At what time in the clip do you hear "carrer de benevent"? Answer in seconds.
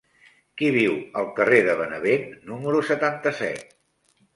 1.41-2.29